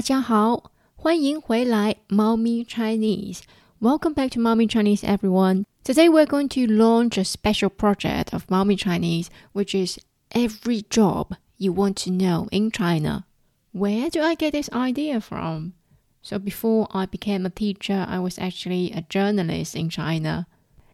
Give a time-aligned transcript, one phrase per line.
[0.00, 3.40] 家好，欢迎回来 Mommy Chinese.
[3.80, 5.64] Welcome back to Mommy Chinese, everyone.
[5.84, 9.98] Today we're going to launch a special project of Mommy Chinese, which is
[10.30, 13.26] every job you want to know in China.
[13.72, 15.74] Where do I get this idea from?
[16.22, 20.46] So before I became a teacher, I was actually a journalist in China.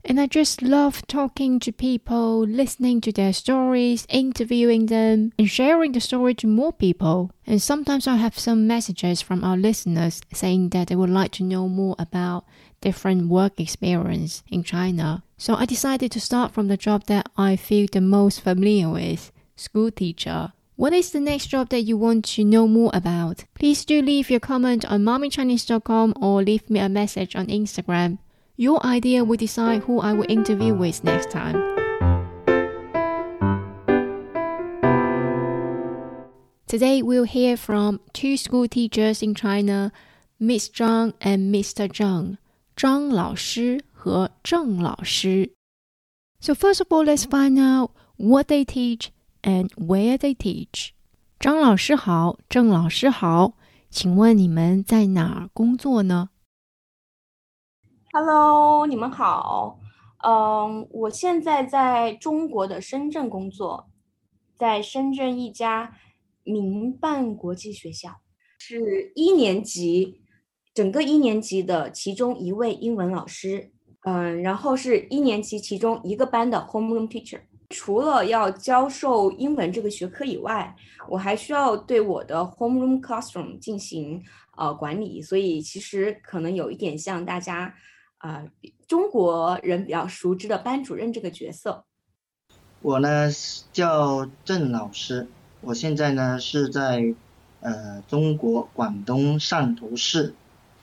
[0.09, 5.91] And I just love talking to people, listening to their stories, interviewing them, and sharing
[5.91, 7.31] the story to more people.
[7.45, 11.43] And sometimes I have some messages from our listeners saying that they would like to
[11.43, 12.45] know more about
[12.79, 15.23] different work experience in China.
[15.37, 19.33] So I decided to start from the job that I feel the most familiar with,
[19.57, 20.53] school teacher.
[20.77, 23.43] What is the next job that you want to know more about?
[23.55, 28.19] Please do leave your comment on mommychinese.com or leave me a message on Instagram.
[28.56, 31.56] Your idea will decide who I will interview with next time.
[36.66, 39.92] Today we'll hear from two school teachers in China,
[40.38, 41.88] Miss Zhang and Mr.
[41.88, 42.38] Zheng.
[42.74, 45.52] 张老师和郑老师.
[46.40, 49.08] So first of all, let's find out what they teach
[49.42, 50.90] and where they teach.
[51.38, 53.54] 张老师好，郑老师好，
[53.90, 56.30] 请问你们在哪儿工作呢
[58.19, 59.79] ？Hello，你们好。
[60.25, 63.91] 嗯，我现在在中国的深圳工作，
[64.57, 65.95] 在深圳一家
[66.43, 68.09] 民办国际学校，
[68.57, 70.19] 是一年级，
[70.73, 73.71] 整个一年级的其中一位英文老师。
[74.01, 77.41] 嗯，然后是一年级其中一个班的 homeroom teacher。
[77.69, 80.75] 除了要教授英文这个学科以外，
[81.07, 84.23] 我还需要对我的 homeroom classroom 进行
[84.57, 87.75] 呃管理，所以其实可能有一点像大家。
[88.17, 88.45] 啊，
[88.87, 91.85] 中国人比较熟知的班主任这个角色。
[92.81, 93.29] 我呢
[93.71, 95.27] 叫郑老师，
[95.61, 97.15] 我现在呢是在
[97.59, 100.33] 呃中国广东汕头市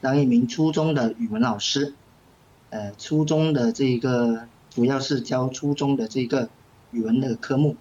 [0.01, 1.93] 当一名初中的语文老师，
[2.69, 6.49] 呃初中的这个主要是教初中的这个
[6.91, 7.75] 语文的科目。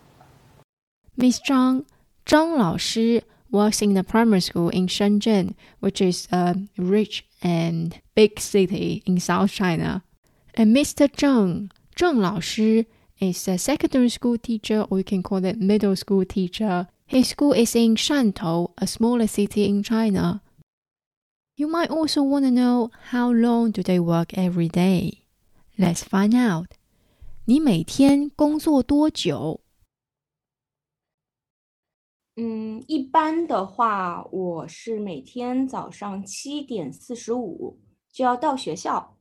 [1.16, 1.84] Miss Zhang，
[2.24, 3.24] 张老师。
[3.50, 9.51] works in the primary school in Shenzhen, which is a rich and big city in South
[9.51, 10.03] China.
[10.53, 11.07] And Mr.
[11.07, 12.85] Zheng, Zheng 老师,
[13.19, 16.87] is a secondary school teacher, or you can call it middle school teacher.
[17.05, 20.41] His school is in Shantou, a smaller city in China.
[21.55, 25.23] You might also want to know how long do they work every day.
[25.77, 26.67] Let's find out.
[27.45, 29.61] 你每天工作多久？
[32.36, 37.80] 嗯，一般的话，我是每天早上七点四十五
[38.10, 39.16] 就要到学校。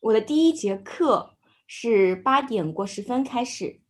[0.00, 1.36] 我的第一节课
[1.68, 3.80] 是八点过十分开始。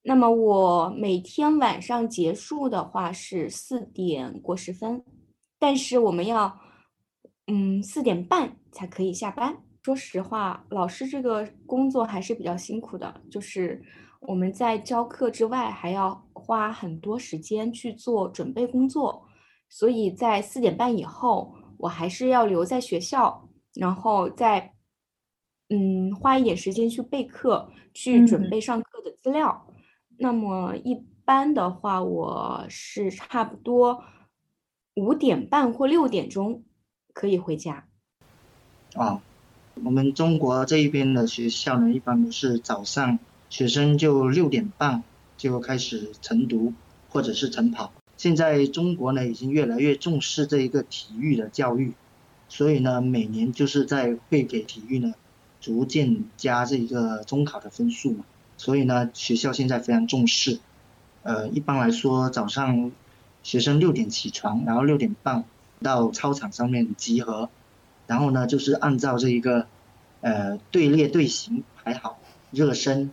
[0.00, 5.04] 那么我每天晚上结束的话是四点过十分，
[5.58, 6.58] 但是我们要
[7.46, 9.62] 嗯四点半才可以下班。
[9.82, 13.84] 说实话，老师这个工作还是比较辛苦的，就是。
[14.20, 19.26] 我们在教课之外还要花很多时间去做准备工作，
[19.68, 24.72] 所以在四点半以后，我还是要留在学校，然后再
[25.68, 29.66] 嗯花一点时间去备课，去准备上课的资料。
[30.18, 30.94] 那么一
[31.24, 34.02] 般的话，我是差不多
[34.94, 36.64] 五点半或六点钟
[37.12, 37.86] 可以回家。
[38.94, 39.20] 啊，
[39.84, 43.18] 我们中国这一边的学校呢，一般都是早上。
[43.48, 45.02] 学生就六点半
[45.36, 46.72] 就开始晨读
[47.08, 47.92] 或者是晨跑。
[48.16, 51.92] 现在中国呢已经越来越重视这一个体育的教育，
[52.48, 55.14] 所以呢每年就是在会给体育呢
[55.60, 58.24] 逐渐加这一个中考的分数嘛。
[58.56, 60.58] 所以呢学校现在非常重视。
[61.22, 62.90] 呃，一般来说早上
[63.42, 65.44] 学生六点起床，然后六点半
[65.82, 67.50] 到操场上面集合，
[68.06, 69.66] 然后呢就是按照这一个
[70.22, 72.18] 呃队列队形排好
[72.50, 73.10] 热身。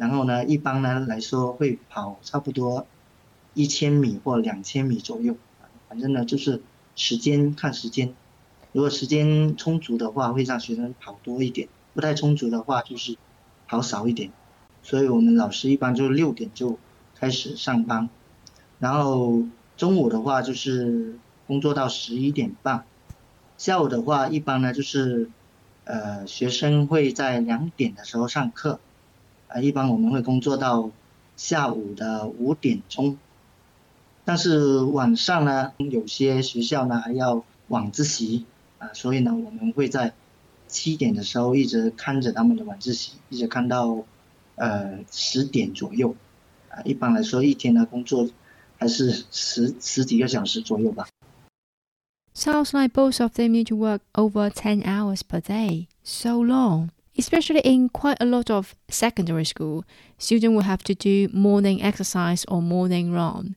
[0.00, 2.86] 然后呢，一般呢来说会跑差不多
[3.52, 5.36] 一千米或两千米左右，
[5.90, 6.62] 反正呢就是
[6.96, 8.14] 时间看时间，
[8.72, 13.18] 如果时间充足的话，会让学生跑多一点；不太充足的话，就是
[13.68, 14.32] 跑少一点。
[14.82, 16.78] 所以我们老师一般就六点就
[17.14, 18.08] 开始上班，
[18.78, 19.42] 然后
[19.76, 22.86] 中午的话就是工作到十一点半，
[23.58, 25.28] 下午的话一般呢就是
[25.84, 28.80] 呃学生会在两点的时候上课。
[29.52, 30.90] 啊，一般我们会工作到
[31.36, 33.18] 下午的五点钟，
[34.24, 38.46] 但是晚上呢，有些学校呢还要晚自习
[38.78, 40.14] 啊，所以呢，我们会在
[40.68, 44.04] 七点的时候一直看着他们的晚自习，一直看到
[44.54, 46.14] 呃十点左右
[46.68, 46.82] 啊。
[46.84, 48.30] 一般来说，一天的工作
[48.78, 51.08] 还是十十几个小时左右吧。
[52.32, 55.88] Sounds like both of them need to work over 10 hours per day.
[56.04, 56.90] So long.
[57.17, 59.85] Especially in quite a lot of secondary school,
[60.17, 63.55] students will have to do morning exercise or morning run.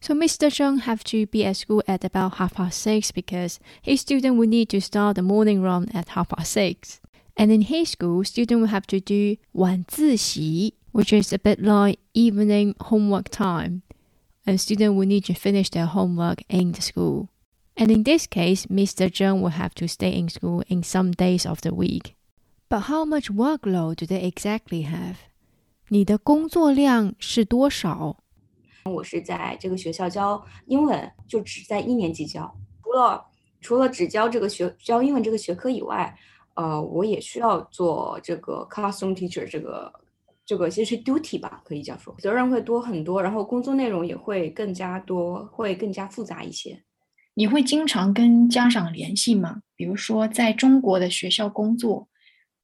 [0.00, 0.48] So Mr.
[0.48, 4.48] Zheng have to be at school at about half past six because his student will
[4.48, 7.00] need to start the morning run at half past six.
[7.36, 11.98] And in his school, student will have to do 晚自习, which is a bit like
[12.14, 13.82] evening homework time.
[14.46, 17.28] And student will need to finish their homework in the school.
[17.76, 19.10] And in this case, Mr.
[19.10, 22.14] Zheng will have to stay in school in some days of the week.
[22.67, 25.15] But how much workload do they exactly have?
[25.89, 28.17] 你的工作量是多少？
[28.85, 32.55] 我是在这个学校教英文，就只在一年级教。
[32.83, 33.25] 除了
[33.61, 36.17] 除了只教这个学教英文这个学科以外，
[36.55, 39.93] 呃，我也需要做这个 classroom teacher 这个
[40.45, 46.81] 这个其实 duty 吧，可以这样说，责任会多很多，然后工作内容也会更加多，会更加复杂一些。
[47.35, 49.61] 你会经常跟家长联系吗？
[49.75, 52.07] 比如说，在中国的学校工作，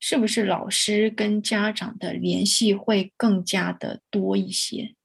[0.01, 4.95] 是不是老师跟家长的联系会更加的多一些？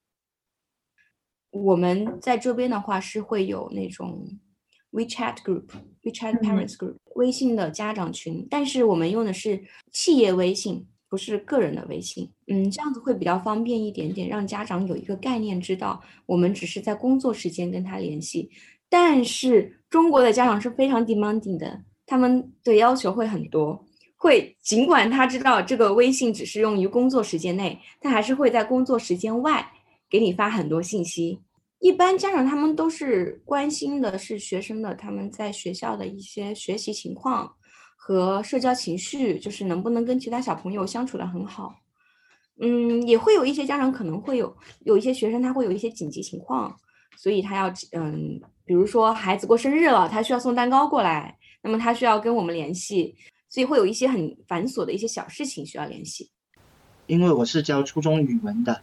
[1.50, 4.38] 我们在这边的话是会有那种
[4.92, 5.66] WeChat group、
[6.02, 9.62] WeChat Parents group、微信的家长群，但是我们用的是
[9.92, 12.32] 企业微信，不是个人的微信。
[12.46, 18.50] 嗯，这样子会比较方便一点点，让家长有一个概念，知道我们只是在工作时间跟他联系。
[18.88, 23.85] 但是中国的家长是非常 demanding 的，他们的要求会很多，
[24.16, 29.70] 会尽管他知道这个微信只是用于工作时间内，他还是会在工作时间外
[30.10, 31.40] 给你发很多信息。
[31.78, 37.52] 一般家长他们都是关心的是学生的他们在学校的一些学习情况
[37.94, 41.76] 和社交情绪，就是能不能跟其他小朋友相处的很好。
[42.58, 46.74] 嗯，也会有一些家长可能会有有一些学生他会有一些紧急情况，
[47.18, 53.14] 所以他要嗯，比如说孩子过生日了，他需要送蛋糕过来，那么他需要跟我们联系，
[53.48, 56.30] 所以会有一些很繁琐的一些小事情需要联系。
[57.06, 58.82] 因为我是教初中语文的。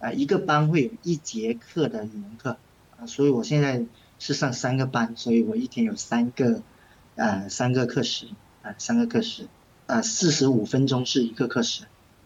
[0.00, 2.56] 啊，一个班会有一节课的语文课，
[2.96, 3.84] 啊，所以我现在
[4.20, 6.62] 是上三个班，所以我一天有三个，
[7.16, 8.28] 呃，三个课时，
[8.62, 9.48] 啊，三个课时，
[9.88, 11.82] 啊，四十五分钟是一个课时，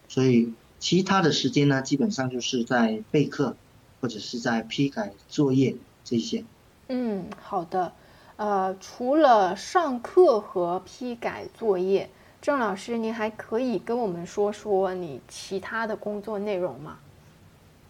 [0.07, 3.57] 所以其他的时间呢，基本上就是在备课，
[3.99, 6.45] 或者是在批改作业这些。
[6.89, 7.93] 嗯，好的，
[8.35, 12.09] 呃，除了上课和批改作业，
[12.41, 16.97] 郑老师，您还可以跟我们说说你其他的工作内容吗？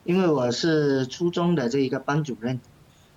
[0.04, 2.60] 因为我是初中的这一个班主任，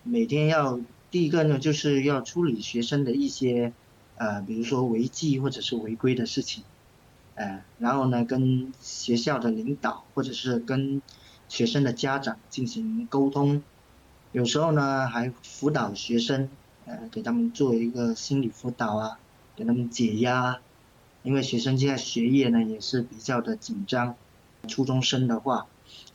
[0.05, 0.79] 每天要
[1.11, 3.73] 第一个呢，就是要处理学生的一些，
[4.17, 6.63] 呃，比如说违纪或者是违规的事情，
[7.35, 11.03] 呃，然后呢，跟学校的领导或者是跟
[11.49, 13.65] 学生的家长进行沟通，
[14.31, 16.49] 有时候呢还辅导学生，
[16.87, 19.19] 呃，给他们做一个心理辅导啊，
[19.55, 20.61] 给他们解压，
[21.23, 24.15] 因为学生现在学业呢也是比较的紧张，
[24.67, 25.67] 初中生的话。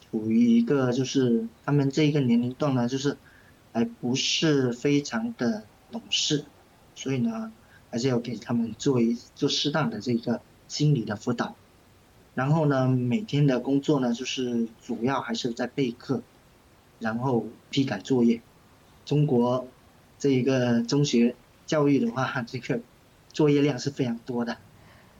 [0.09, 3.15] 处于一个就是他们这一个年龄段呢，就是
[3.71, 6.43] 还不是非常的懂事，
[6.95, 7.53] 所以呢，
[7.89, 11.55] 还是要给他们做一做适当的这个心理的辅导。
[12.35, 16.21] 然后呢，每天的工作呢，就是主要还是在备课，
[16.99, 18.41] 然后批改作业。
[19.05, 19.65] 中国
[20.20, 21.34] 这一个中学
[21.66, 22.80] 教育的话，这个
[23.32, 24.56] 作业量是非常多的，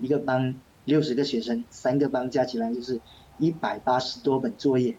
[0.00, 0.54] 一个班
[0.85, 3.00] 六十个学生，三个班加起来就是。
[3.38, 4.97] 一百八十多本作业，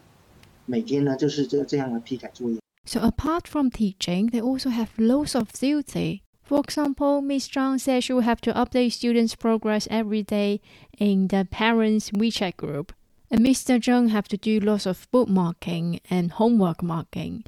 [0.64, 2.60] 每天呢就是这这样的批改作业。
[2.84, 6.20] So apart from teaching, they also have loads of duty.
[6.44, 10.60] For example, Miss Zhang said she will have to update students' progress every day
[10.98, 12.92] in the parents' WeChat group.
[13.28, 13.80] And Mr.
[13.80, 17.42] Zheng have to do lots of bookmarking and homework marking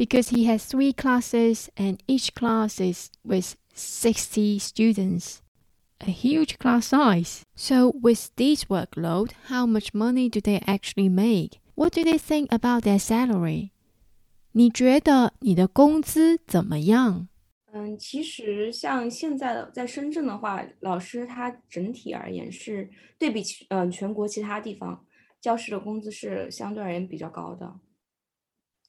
[0.00, 5.40] because he has three classes and each class is with 60 students
[6.00, 7.42] a huge class size.
[7.54, 11.58] So, with this workload, how much money do they actually make?
[11.74, 13.70] What do they think about their salary?
[14.52, 17.28] 你觉得你的工资怎么样？
[17.72, 22.88] 嗯，其实像现在的在深圳的话，老师他整体而言是
[23.18, 25.04] 对比其嗯全国其他地方，
[25.40, 27.74] 教师的工资是相对而言比较高的。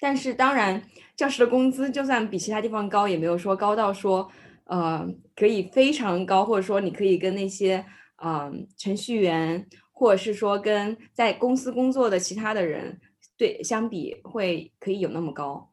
[0.03, 0.83] 但是当然，
[1.17, 4.29] 教师的工资就算比其他地方高，也没有说高到说
[4.65, 7.85] 呃，可以非常高，或者说你可以跟那些
[8.17, 12.99] 嗯程序员，或者是说跟在公司工作的其他的人
[13.39, 15.71] 对相比，会可以有那么高。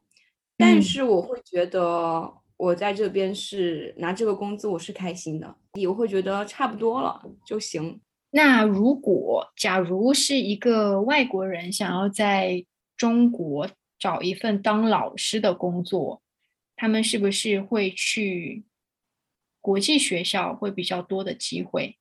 [0.56, 5.52] 但是我会觉得我在这边是拿这个工资，我是开心的，
[5.88, 8.00] 我会觉得差不多了就行。
[8.30, 12.64] 那如果假如是一个外国人想要在
[12.96, 13.66] 中国
[14.00, 16.20] 找一份当老师的工作，
[16.74, 18.64] 他们是不是会去？
[19.62, 21.98] 国际学校会比较多的机会？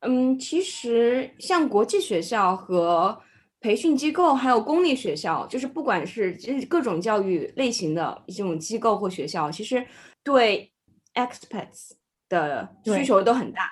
[0.00, 3.20] 嗯，其实像国际学校和
[3.60, 6.32] 培训机构，还有公立学校，就是不管是
[6.70, 9.86] 各种教育类型的这种机构或学校，其实
[10.24, 10.72] 对
[11.12, 11.90] expats
[12.30, 13.70] 的需求都很大。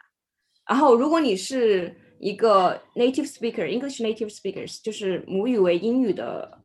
[0.69, 6.63] 然后，如果你是一个 native speaker，English native speakers，就是母语为英语的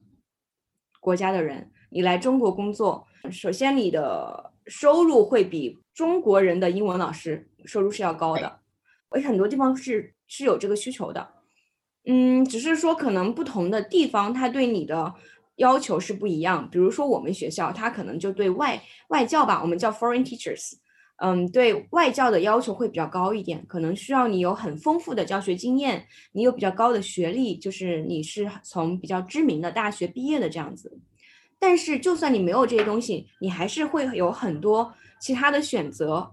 [1.00, 8.60] 国家的人，你来中国工作，首先你的收入会比中国人的英文老师收入是要高的。
[9.10, 11.28] 而且很多地方是是有这个需求的，
[12.06, 15.12] 嗯，只是说可能不同的地方，他对你的
[15.56, 16.70] 要求是不一样。
[16.70, 20.74] 比如说我们学校，他可能就对外外教吧，我们叫 foreign teachers，
[21.22, 30.98] 嗯，对外教的要求会比较高一点，可能需要你有很丰富的教学经验，你有比较高的学历，就是你是从比较知名的大学毕业的这样子。
[31.60, 36.32] 但是就算你没有这些东西，你还是会有很多其他的选择。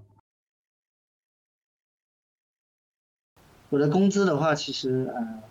[3.71, 5.43] 我的工资的话，其实呃，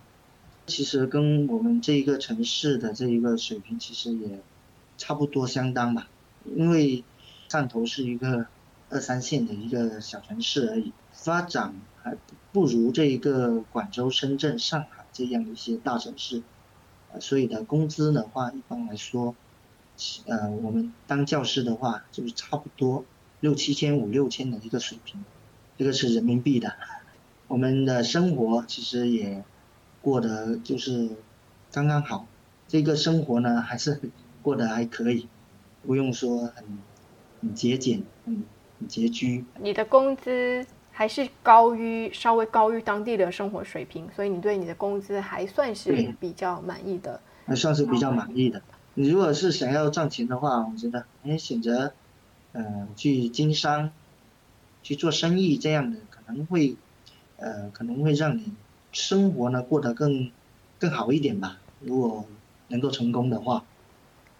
[0.65, 4.39] 其实跟我们这一个城市的这一个水平其实也
[4.97, 6.07] 差不多相当吧。
[6.55, 7.03] 因为
[7.49, 8.47] 汕头是一个
[8.95, 12.15] 二三线的一个小城市而已，发展还
[12.53, 16.43] 不如这一个广州、深圳、上海这样一些大城市，
[17.19, 19.35] 所以的工资的话，一般来说，
[20.27, 23.03] 呃，我们当教师的话，就是差不多
[23.41, 25.25] 六七千、五六千的一个水平，
[25.77, 26.73] 这个是人民币的。
[27.49, 29.43] 我们的生活其实也
[30.01, 31.09] 过得就是
[31.73, 32.27] 刚刚好，
[32.69, 33.99] 这个生活呢还是
[34.41, 35.27] 过得还可以，
[35.85, 36.63] 不用说很
[37.41, 38.45] 很节俭、很
[38.87, 39.45] 拮据。
[39.59, 47.19] 你的工资还是高于稍微高于当地的生活水平，所以你对你的工资还算是比较满意的。
[47.45, 48.61] 还算是比较满意的。
[48.93, 51.93] 你如果是想要赚钱的话，我觉得你选择
[52.53, 53.91] 嗯去经商、
[54.83, 56.75] 去做生意这样的可能会。
[57.37, 58.53] 呃，可能会让你
[58.93, 60.31] 生活呢过得更
[60.79, 61.57] 更好一点吧。
[61.81, 62.25] 如果
[62.69, 63.65] 能够成功的话，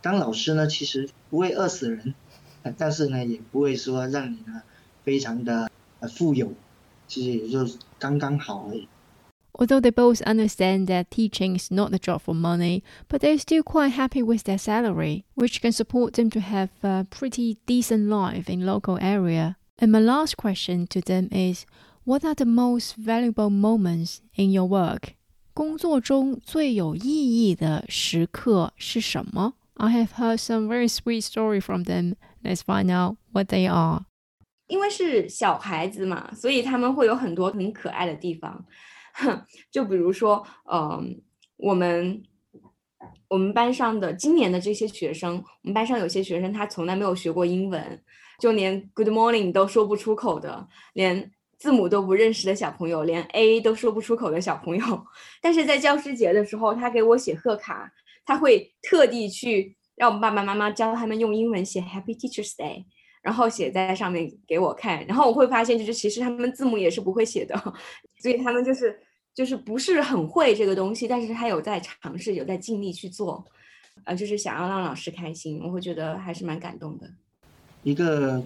[0.01, 2.15] 当老师呢其实不会饿死人，
[2.76, 4.62] 但是呢也不会说让你呢
[5.04, 6.52] 非常的呃富有，
[7.08, 7.66] 其实也就
[7.98, 8.88] 刚刚好而已。
[9.52, 13.90] Although they both understand that teaching is not a job for money, but they're still quite
[13.90, 18.64] happy with their salary, which can support them to have a pretty decent life in
[18.64, 19.56] local area.
[19.78, 21.66] And my last question to them is
[22.04, 25.14] what are the most valuable moments in your work?
[25.52, 29.54] 工作中最有意义的时刻是什么？
[29.74, 32.14] I have heard some very sweet story from them.
[32.45, 34.05] Let's find out what they are.
[34.67, 38.65] 因为是小孩子嘛，所以他们会有很多很可爱的地方。
[39.71, 41.21] 就比如说，嗯，
[41.57, 42.21] 我们
[43.27, 48.03] 我们班上的今年的这些学生，我们班上有些学生他从来没有学过英文，
[48.39, 55.05] 就连 Good morning 都说不出口的，连字母都不认识的小朋友，连 A 都说不出口的小朋友，
[55.41, 57.91] 但是在教师节的时候，他给我写贺卡，
[58.25, 62.85] 他会特地去让我们爸爸妈妈教他们用英文写 Happy Teachers Day，
[63.21, 67.55] 然后写在上面给我看，然后我会发现，就是其实他们字母也是不会写的，
[68.21, 68.99] 所以他们就是
[69.33, 73.45] 就是不是很会这个东西，但是他有在尝试，有在尽力去做，
[74.03, 77.09] 呃，就是想要让老师开心，我会觉得还是蛮感动的。
[77.83, 78.43] 一个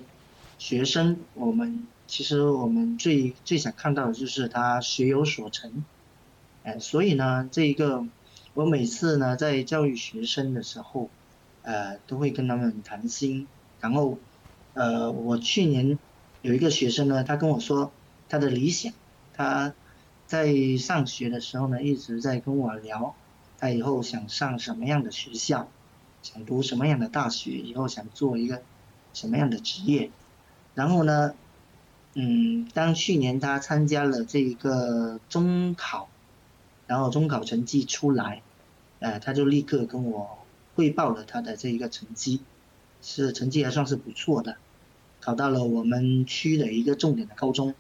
[0.58, 1.88] 学生，我们。
[2.12, 5.86] 其实我们最最想看到的就是他学有所成，
[6.64, 8.04] 哎，所以呢，这一个
[8.56, 11.08] 我每次呢在教育学生的时候，
[11.70, 13.48] 呃，都会跟他们谈心。
[13.80, 14.18] 然后，
[14.74, 16.00] 呃，我去年
[16.42, 17.94] 有一个学生呢，他跟我说
[18.28, 18.92] 他的理想，
[19.34, 19.76] 他
[20.26, 23.16] 在上学的时候呢一直在跟我聊，
[23.56, 25.72] 他以后想上什么样的学校，
[26.24, 28.64] 想读什么样的大学，以后想做一个
[29.14, 30.12] 什么样的职业，
[30.74, 31.36] 然后呢。
[32.16, 36.10] 嗯，当去年他参加了这个中考，
[36.88, 38.44] 然后中考成绩出来，
[38.98, 40.39] 呃，他就立刻跟我
[40.80, 42.40] 汇报了他的这一个成绩，
[43.02, 44.56] 是成绩还算是不错的，
[45.20, 47.76] 考到了我们区的一个重点的高中，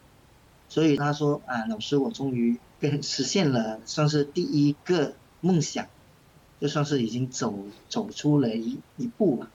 [0.67, 5.87] 所以他说啊，老师，我终于跟 实现了，算是第一个梦想，
[6.59, 9.49] 就算是已经走走出了一一步了，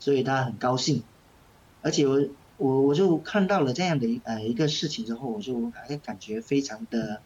[0.00, 1.04] 所以他很高兴，
[1.82, 2.20] 而且我。
[2.58, 7.20] 我我就看到了这样的呃一个事情之后，我就还感觉非常的，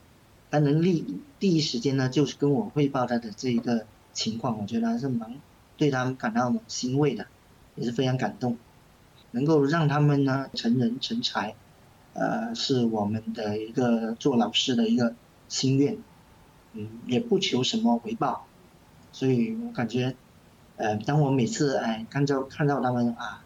[0.51, 1.05] 他能立
[1.39, 3.87] 第一时间呢，就是跟我汇报他的这一个
[4.17, 5.35] 情况，我觉得还是蛮
[5.77, 7.27] 对他们感到欣慰的，
[7.75, 8.57] 也是非常感动，
[9.33, 11.55] 能够让他们呢成人成才，
[12.15, 15.15] 呃，是我们的一个做老师的一个
[15.49, 15.99] 心愿，
[16.73, 18.47] 嗯，也不求什么回报，
[19.13, 20.17] 所以我感觉，
[20.77, 23.43] 呃，当我每次哎看到看到他们啊。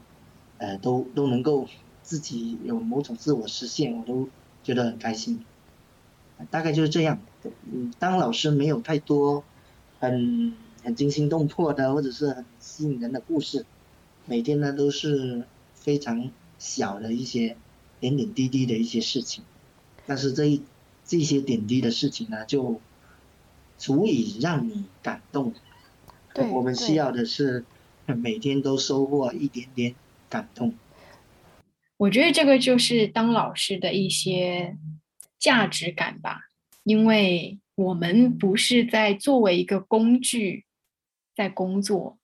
[0.62, 1.66] 呃，都都能够
[2.02, 4.28] 自己有某种自我实现，我都
[4.62, 5.42] 觉得很开心。
[6.50, 7.18] 大概就是这样。
[7.72, 9.42] 嗯，当老师没有太多
[10.00, 13.64] 很很惊心动魄的或者是很吸引人的故事，
[14.26, 17.56] 每天呢都是非常小的一些
[18.00, 19.44] 点点滴滴的一些事情，
[20.06, 20.62] 但是这一
[21.04, 22.80] 这些点滴的事情呢，就
[23.76, 25.52] 足以让你感动。
[26.32, 27.64] 对，我们需要的是
[28.06, 29.94] 每天都收获一点点
[30.28, 30.74] 感动。
[31.96, 34.78] 我觉得这个就是当老师的一些
[35.38, 36.48] 价值感吧，
[36.84, 40.66] 因为我们不是在作为一个工具
[41.34, 42.18] 在工作，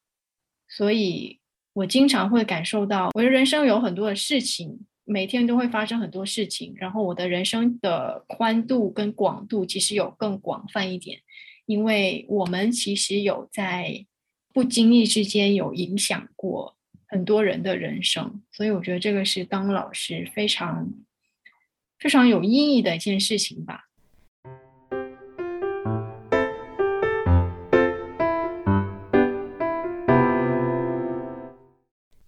[0.68, 1.40] 所以
[1.72, 11.20] 我经常会感受到我的人生有很多的事情，每天都会发生很多事情，然后我的人生的宽度跟广度其实有更广泛一点。
[11.64, 14.04] 因为我们其实有在
[14.52, 16.76] 不经意之间有影响过
[17.08, 20.92] 很多人的人生，所以我觉得这个是当老师非常
[21.98, 23.84] 非常有意义的一件事情吧。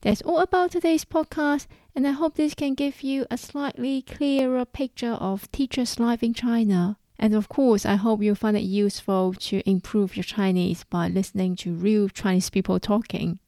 [0.01, 4.65] That's all about today's podcast, and I hope this can give you a slightly clearer
[4.65, 6.99] picture of teachers' life in China.
[7.19, 11.57] And of course, I hope you find it useful to improve your Chinese by listening
[11.57, 13.41] to real Chinese people talking.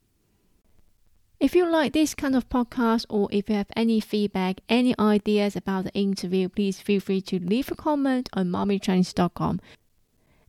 [1.38, 5.54] If you like this kind of podcast or if you have any feedback, any ideas
[5.54, 9.60] about the interview, please feel free to leave a comment on mommychinese.com.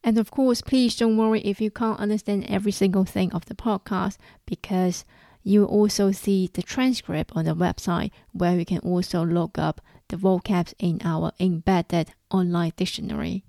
[0.04, 3.54] And of course, please don't worry if you can't understand every single thing of the
[3.54, 4.18] podcast
[4.48, 5.06] because
[5.43, 10.17] you also see the transcript on the website where you can also look up the
[10.17, 13.45] vocabs in our embedded online dictionary.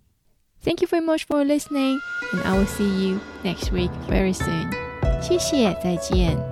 [0.61, 1.99] Thank you very much for listening,
[2.33, 4.71] and I will see you next week very soon.
[5.21, 6.50] 谢谢，再见。